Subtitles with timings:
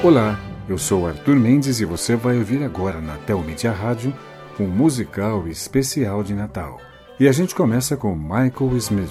[0.00, 4.14] Olá, eu sou Arthur Mendes e você vai ouvir agora na Telmídia Rádio
[4.58, 6.80] um musical especial de Natal.
[7.18, 9.10] E a gente começa com Michael Smith.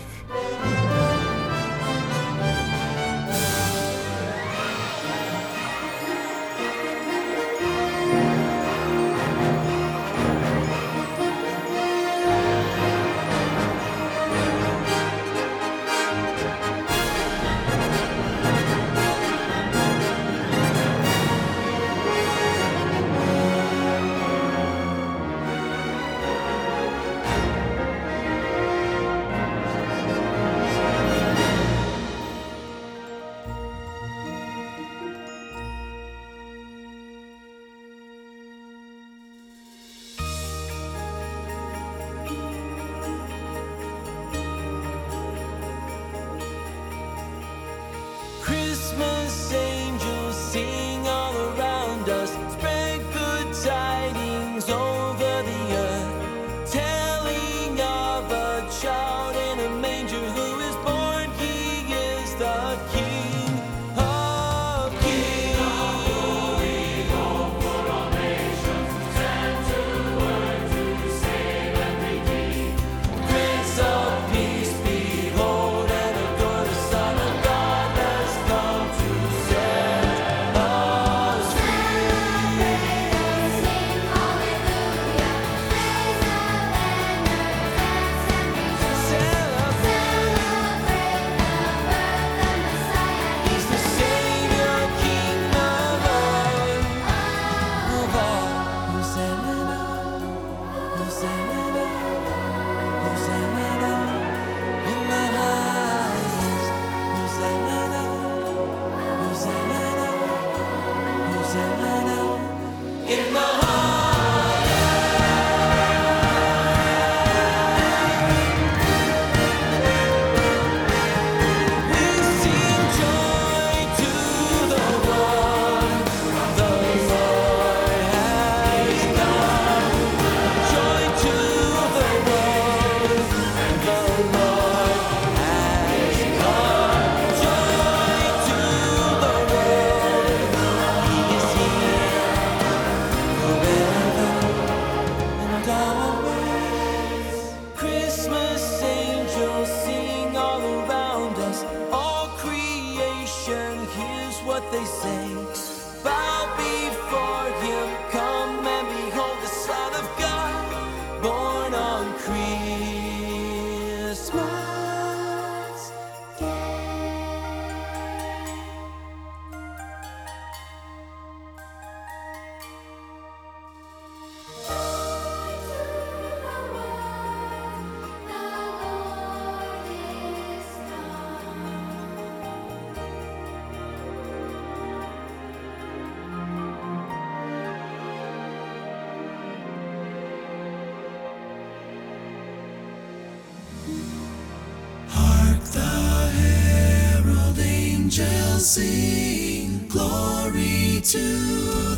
[198.20, 201.28] Angels sing, glory to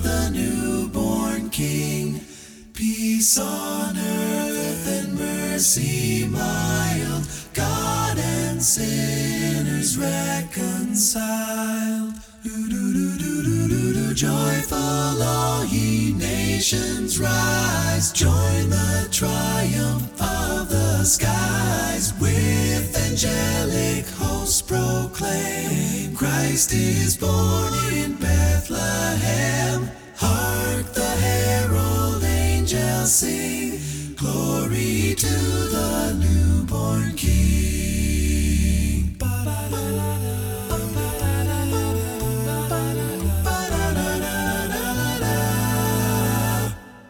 [0.03, 2.19] the newborn King.
[2.73, 11.19] Peace on earth and mercy mild, God and sinners reconciled.
[12.43, 14.13] Do-do-do-do-do-do-do.
[14.13, 20.68] Joyful all ye nations rise, join the triumph of
[20.99, 29.89] the skies with angelic hosts proclaim Christ is born in Bethlehem.
[30.17, 33.79] Hark the herald angels sing,
[34.17, 35.35] glory to
[35.75, 37.29] the newborn King.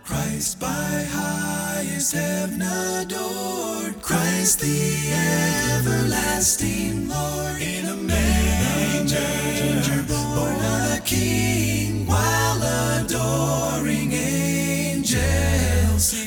[0.03, 2.88] Christ by highest heaven
[4.49, 5.13] Christ the
[5.77, 9.21] everlasting Lord, in a manger
[10.07, 12.59] born a King, while
[12.97, 15.53] adoring angels,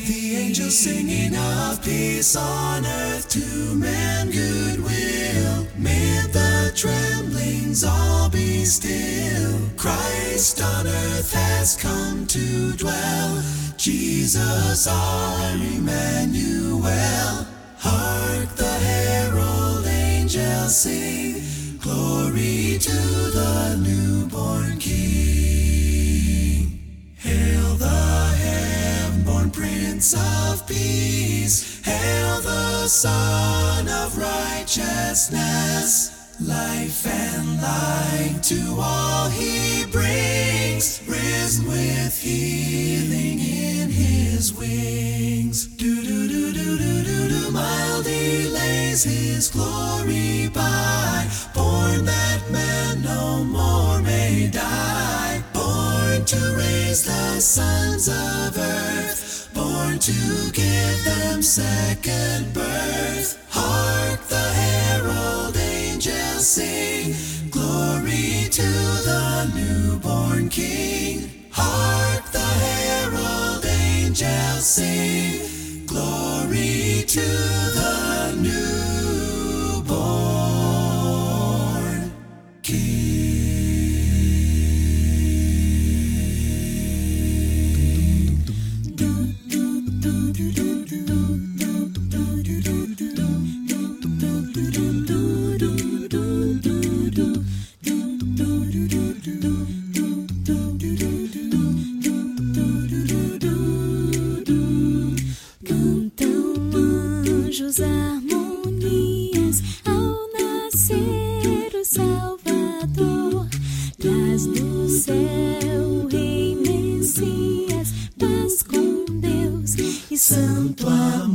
[0.07, 8.65] the angels singing of peace on earth to man goodwill, mid the tremblings all be
[8.65, 9.59] still.
[9.77, 13.43] Christ on earth has come to dwell.
[13.77, 17.49] Jesus our Emmanuel.
[17.85, 21.43] Hark the herald angels sing,
[21.81, 26.79] glory to the newborn King.
[27.19, 36.22] Hail the heaven-born Prince of Peace, hail the Son of Righteousness.
[36.47, 45.67] Life and light to all he brings, risen with healing in his wings.
[45.67, 53.03] Do do do do do do do, mildly lays his glory by, born that man
[53.03, 61.41] no more may die, born to raise the sons of earth, born to give them
[61.41, 63.39] second birth.
[63.49, 65.57] Hark the herald
[66.05, 67.15] angels sing,
[67.51, 71.31] glory to the newborn King.
[71.53, 78.12] Hark the herald angels sing, glory to the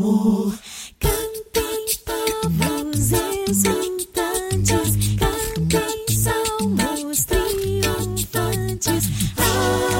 [0.08, 0.54] amor.
[1.00, 3.12] Cantem povos
[3.48, 4.90] exultantes,
[5.20, 9.04] cantem salmos triunfantes,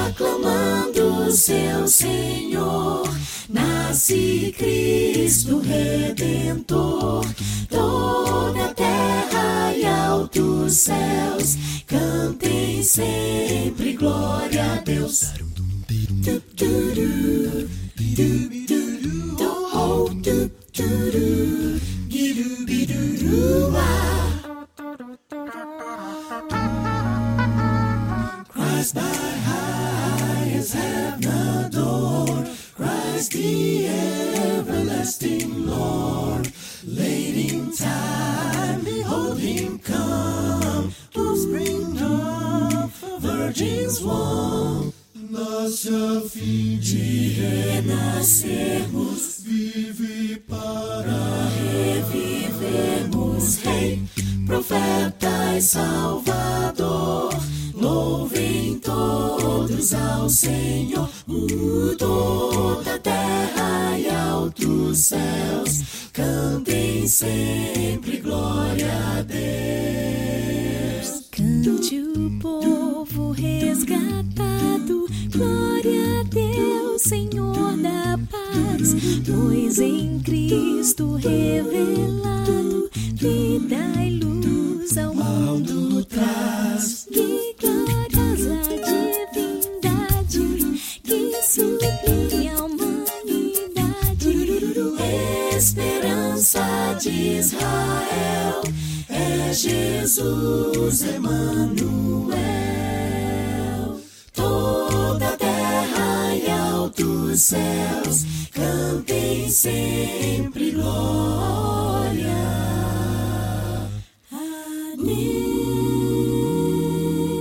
[0.08, 3.08] aclamando o seu Senhor.
[3.48, 7.24] Nasce Cristo Redentor,
[7.68, 11.56] toda a terra e altos céus,
[11.86, 15.32] cantem sempre glória a Deus.
[15.88, 17.47] Du, du, du,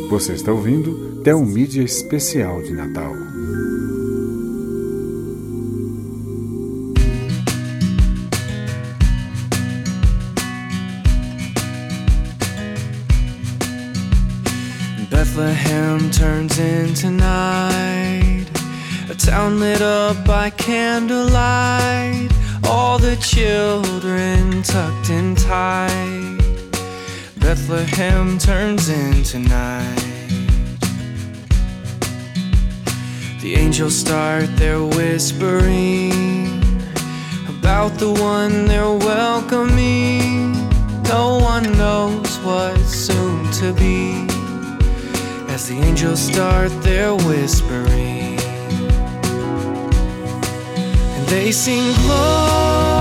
[0.10, 3.14] Você está ouvindo Tel Mídia Especial de Natal.
[15.10, 18.46] Bethlehem turns into night,
[19.10, 22.30] a town lit up by candlelight,
[22.64, 26.07] all the children tucked in tight.
[27.48, 29.96] Bethlehem turns into night.
[33.40, 36.62] The angels start their whispering
[37.48, 40.52] about the one they're welcoming.
[41.04, 44.28] No one knows what's soon to be
[45.48, 48.38] as the angels start their whispering.
[51.16, 52.97] And they sing glory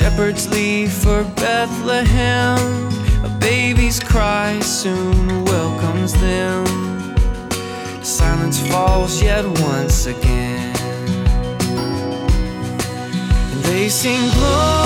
[0.00, 2.56] Shepherds leave for Bethlehem.
[3.22, 6.64] A baby's cry soon welcomes them.
[8.02, 10.74] Silence falls yet once again.
[13.52, 14.79] And they sing glory.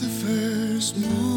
[0.00, 1.35] the first moon.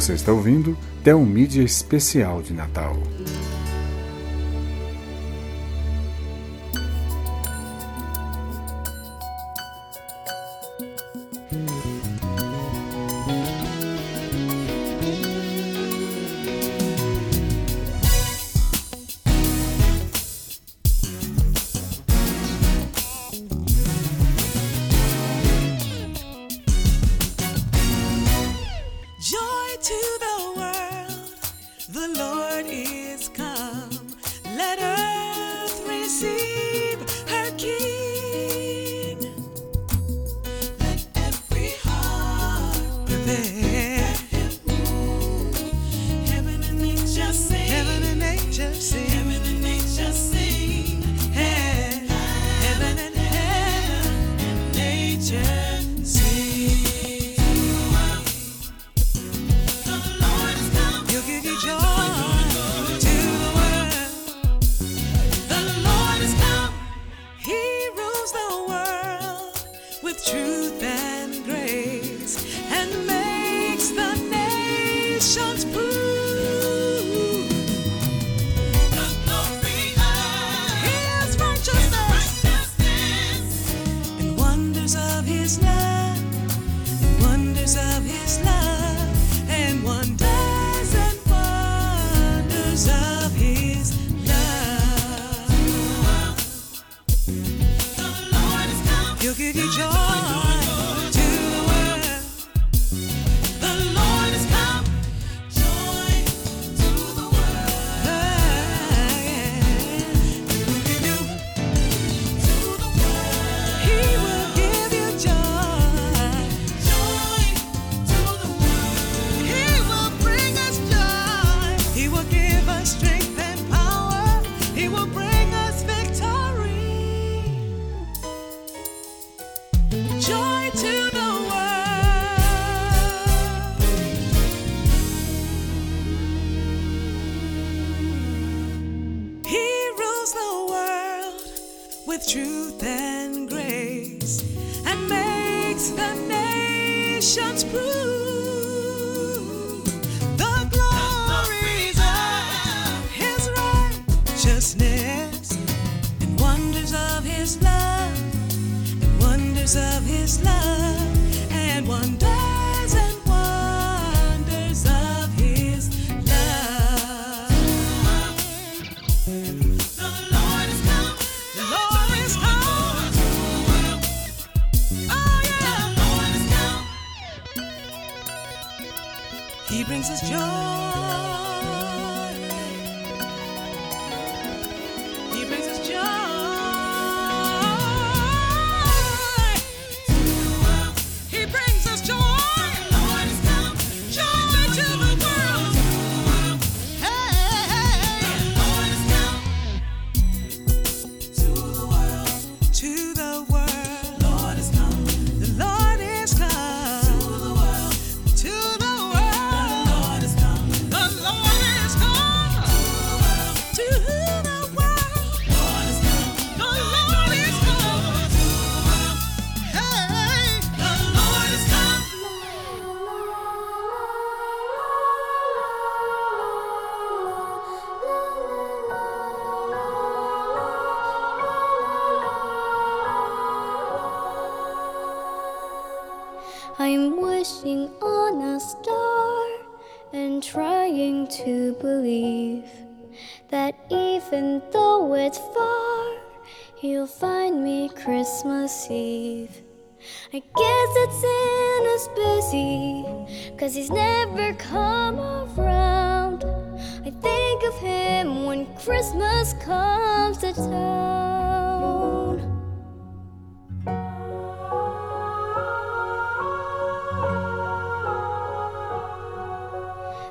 [0.00, 2.96] Você está ouvindo Telmídia Especial de Natal.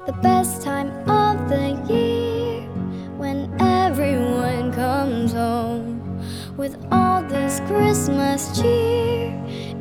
[0.09, 2.61] the best time of the year
[3.19, 6.01] when everyone comes home
[6.57, 9.31] with all this Christmas cheer.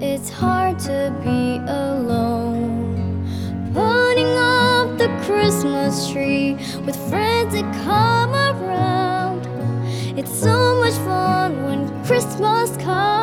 [0.02, 3.24] It's hard to be alone.
[3.72, 9.46] Putting up the Christmas tree with friends that come around.
[10.18, 13.17] It's so much fun when Christmas comes.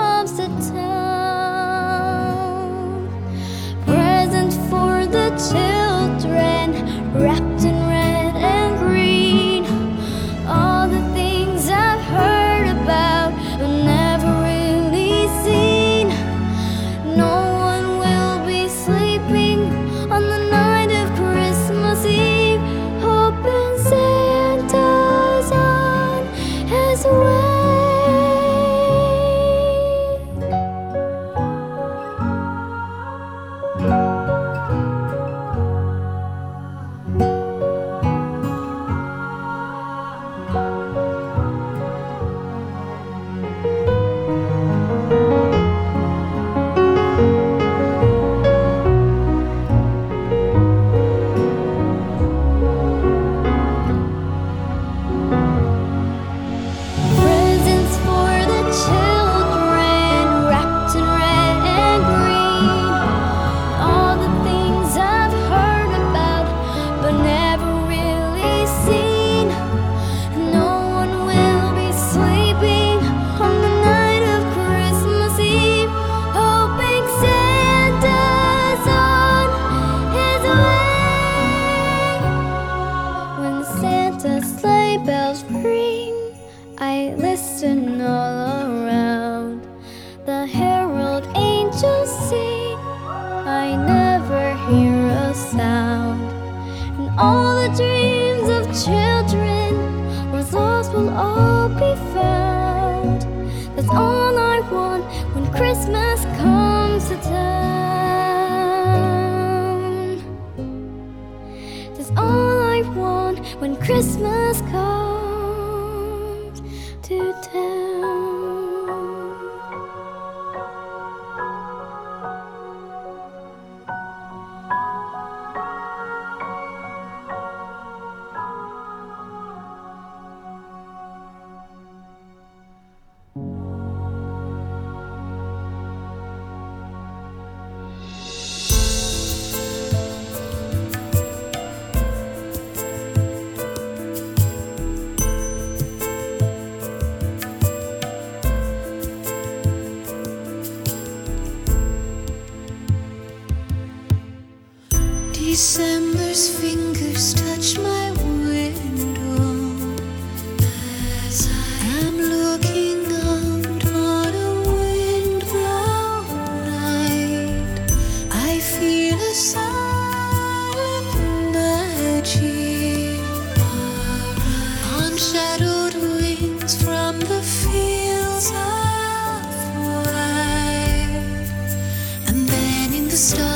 [183.15, 183.54] the stars.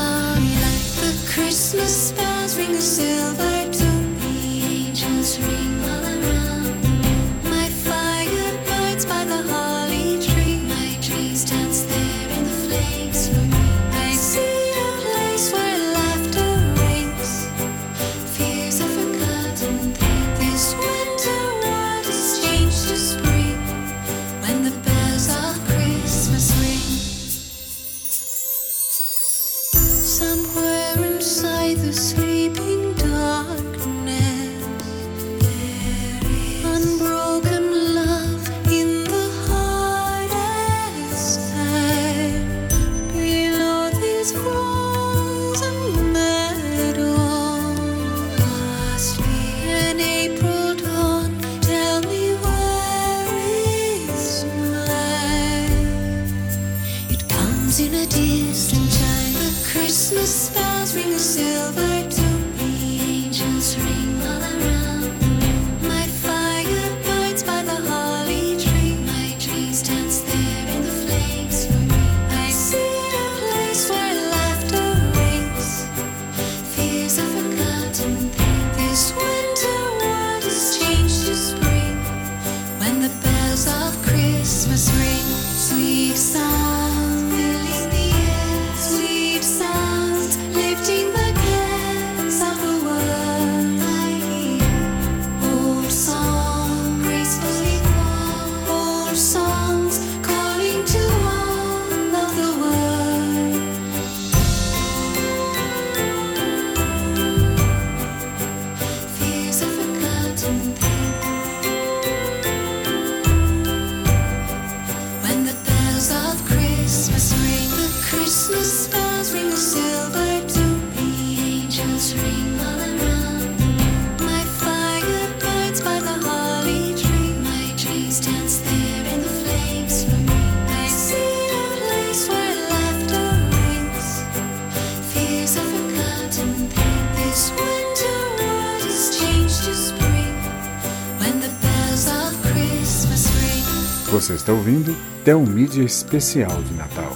[144.50, 147.09] Está ouvindo Tel Mídia Especial de Natal.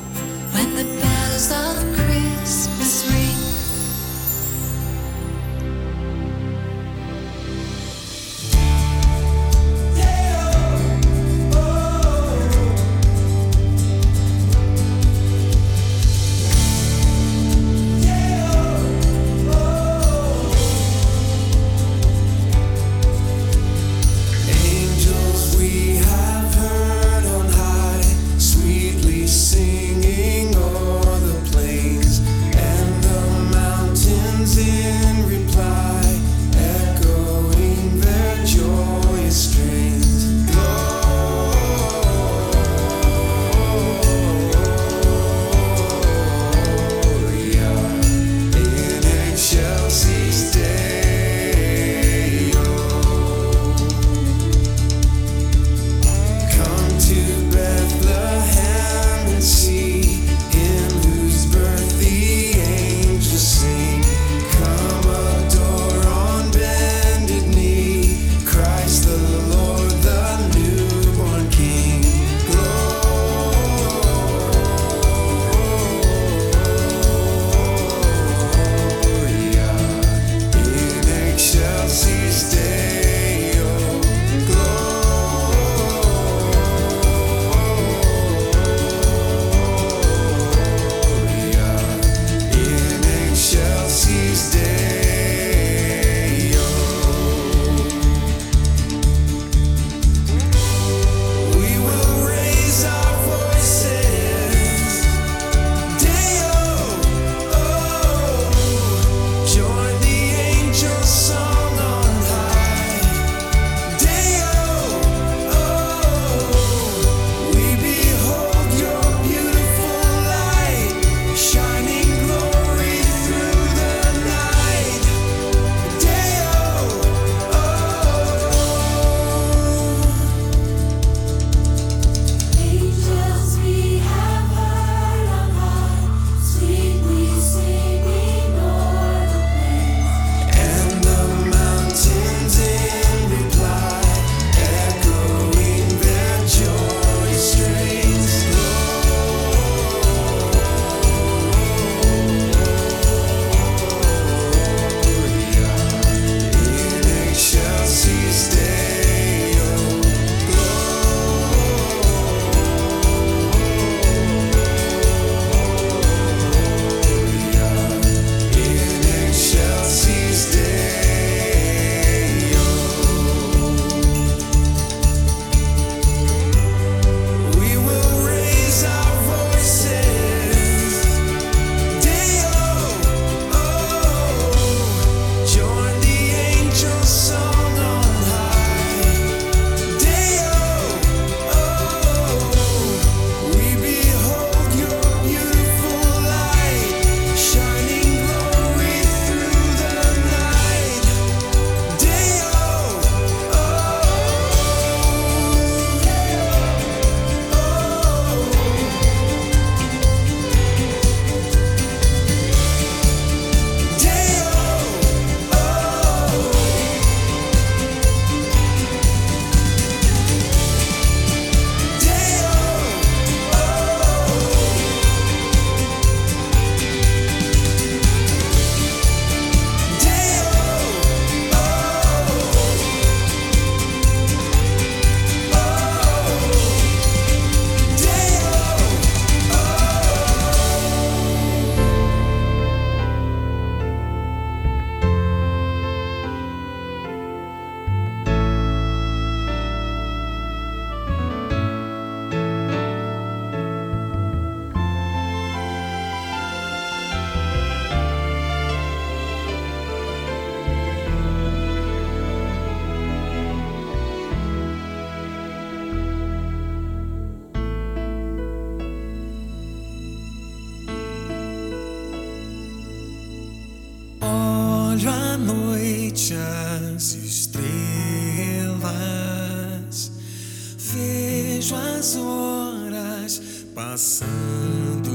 [283.94, 285.12] Passando,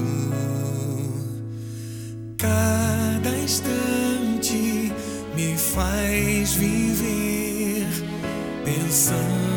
[2.36, 4.92] cada instante
[5.34, 7.88] me faz viver
[8.64, 9.47] pensando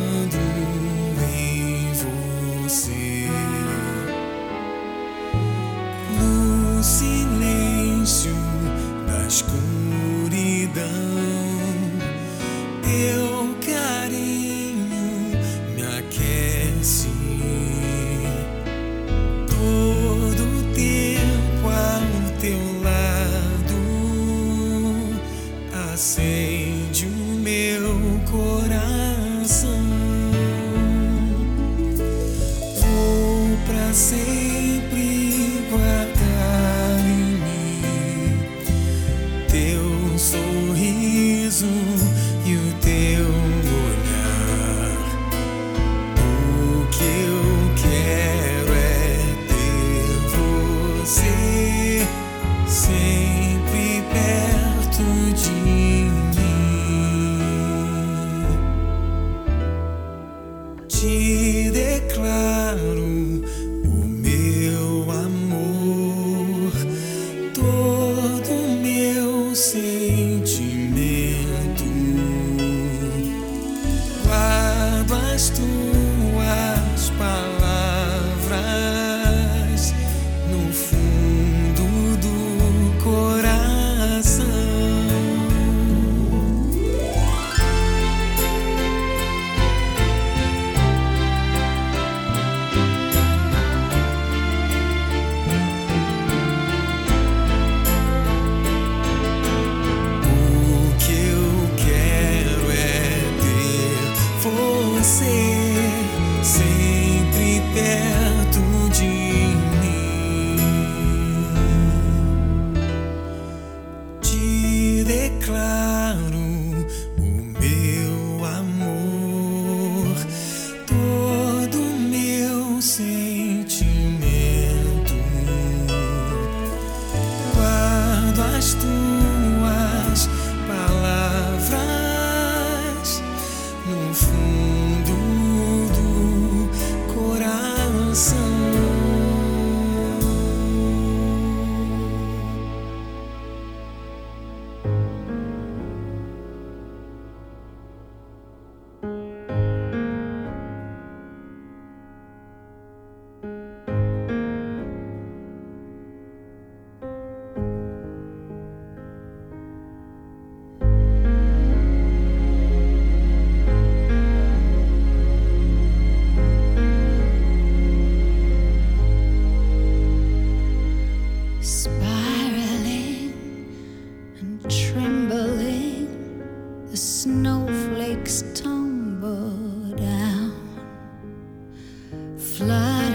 [182.71, 183.10] fluttering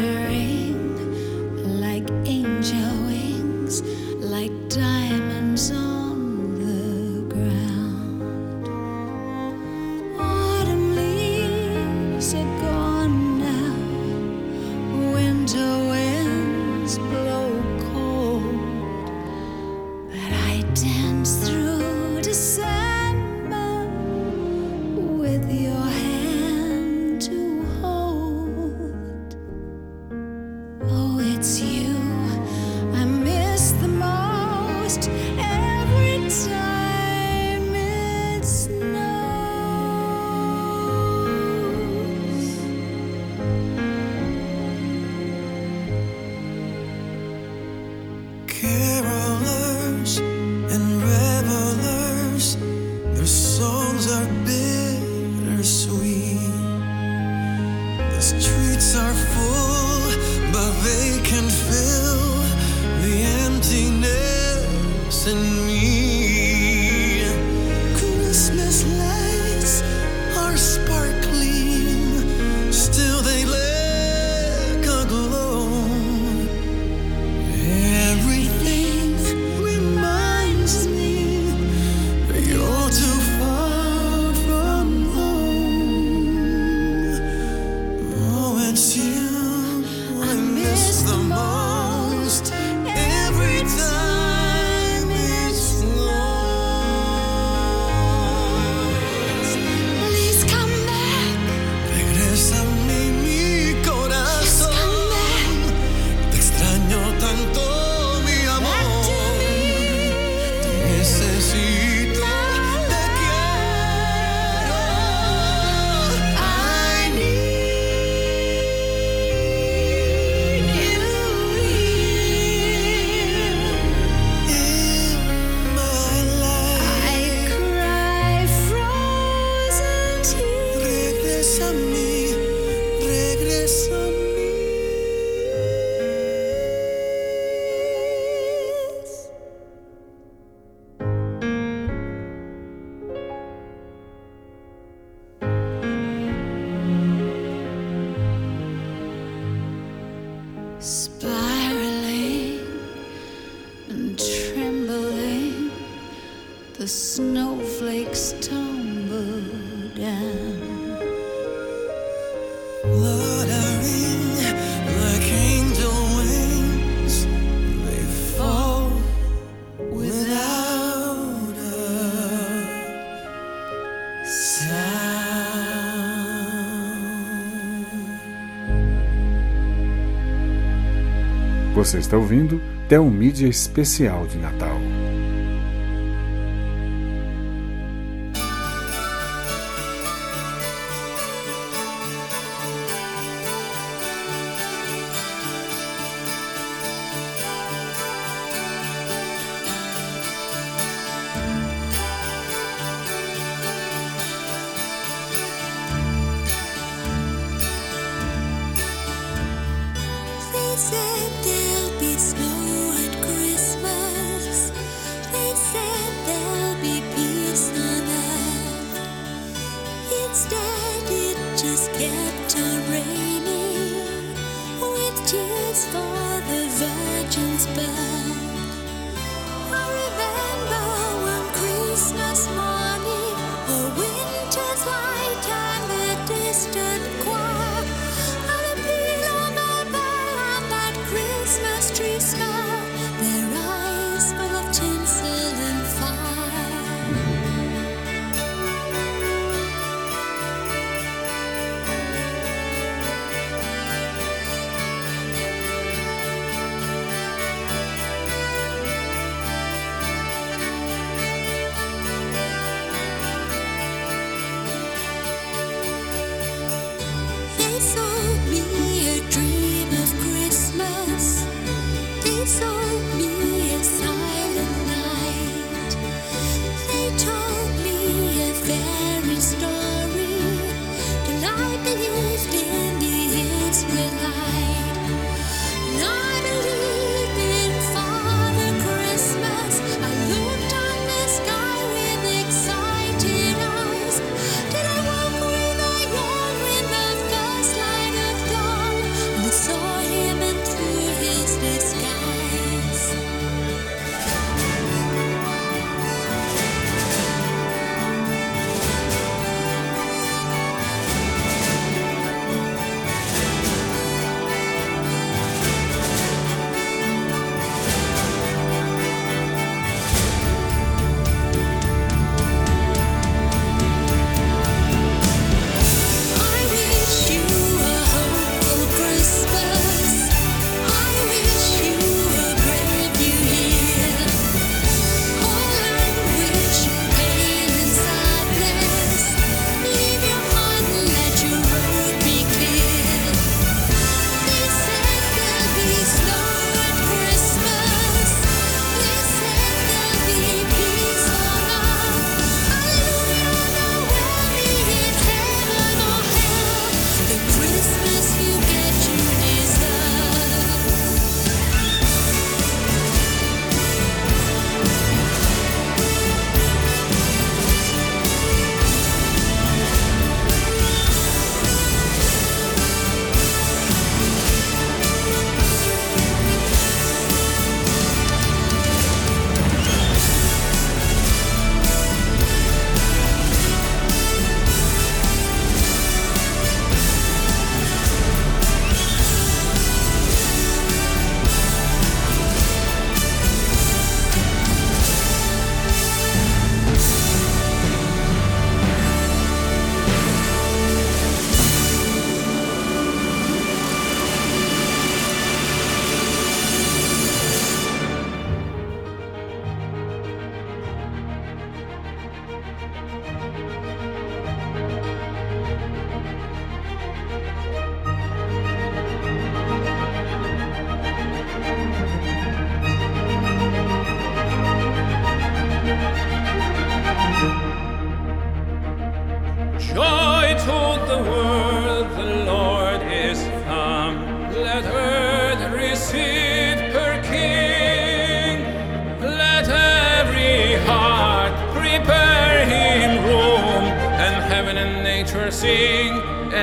[181.86, 184.76] Você está ouvindo Tel Mídia Especial de Natal.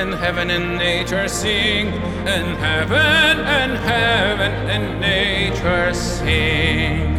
[0.03, 1.87] and heaven and nature sing,
[2.27, 7.15] and heaven and heaven and nature sing.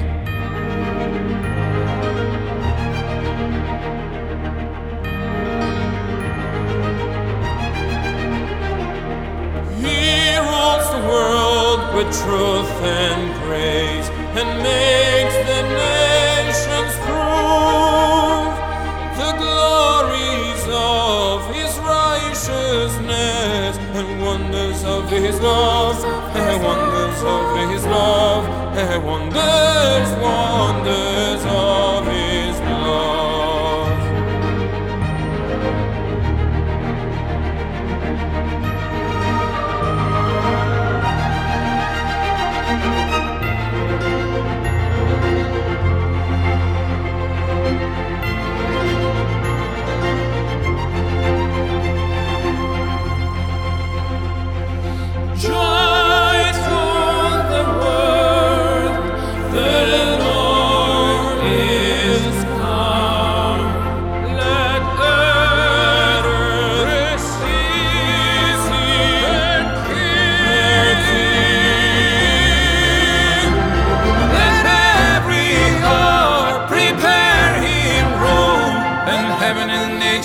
[9.80, 13.13] He rules the world with truth and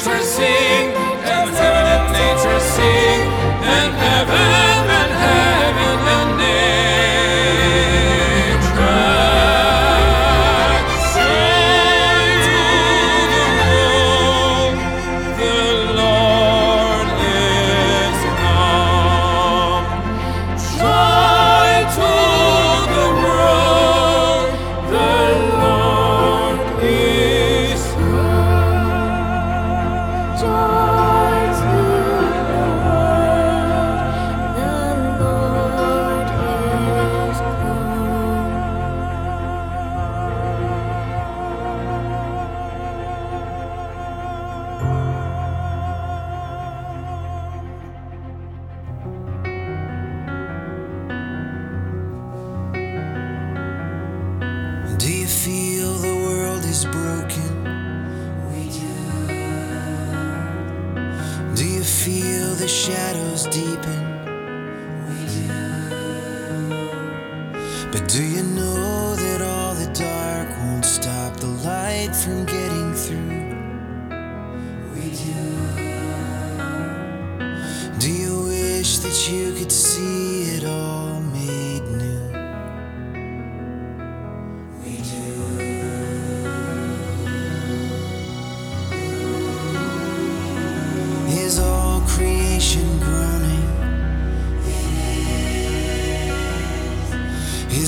[0.07, 0.68] and nature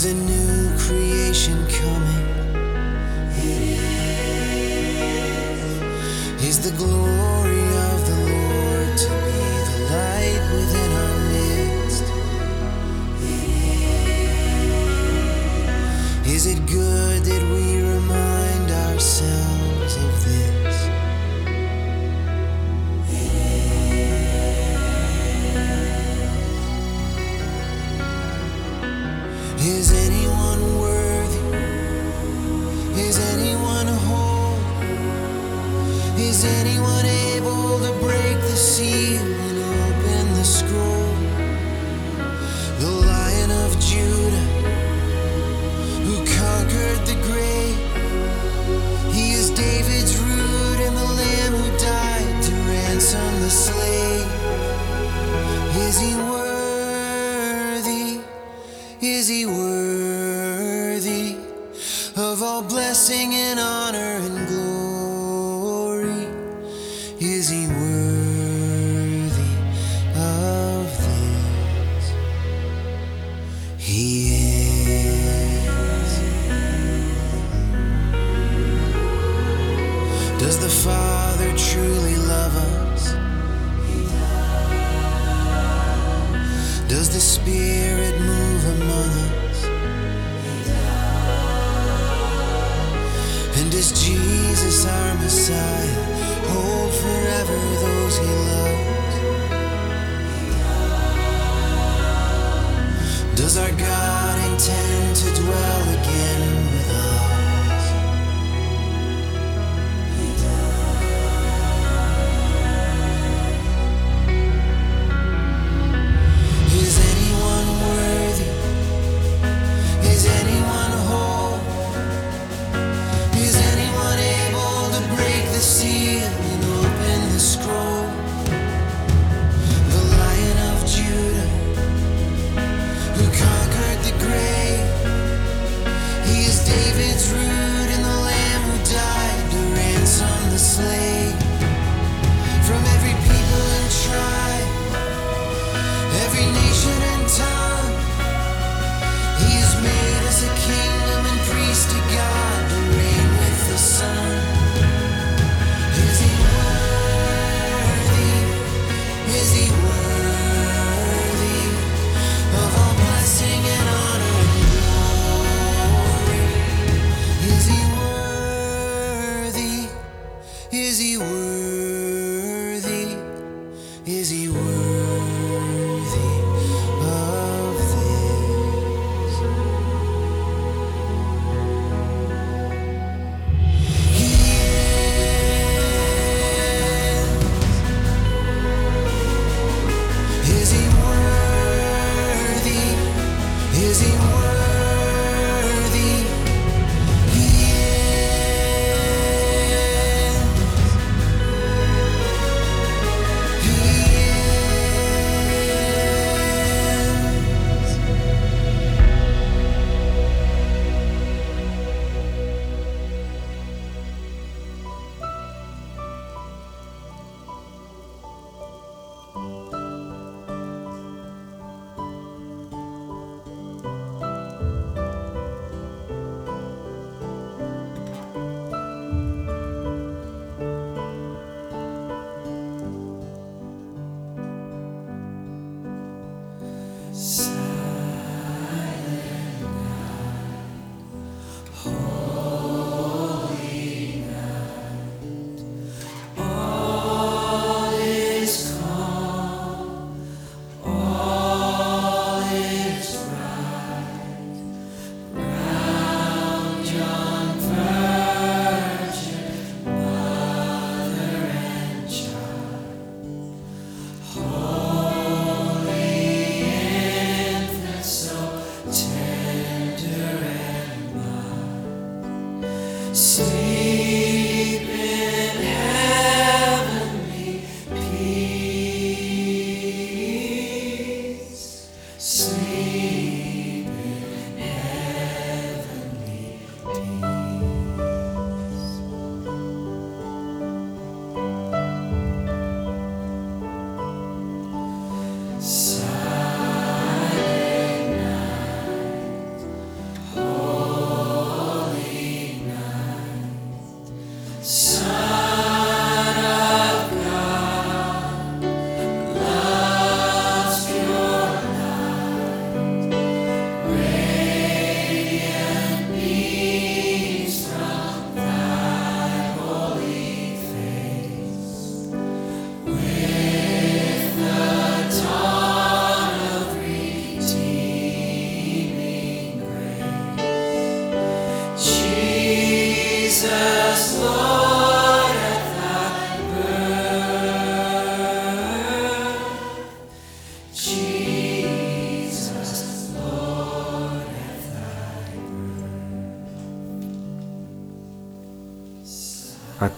[0.02, 2.31] Is a new creation coming?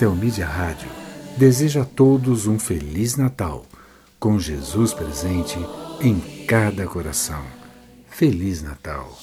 [0.04, 0.89] Telmídia Rádio
[1.38, 3.66] deseja a todos um Feliz Natal,
[4.20, 5.58] com Jesus presente
[6.01, 7.41] em cada coração.
[8.10, 9.18] Feliz Natal!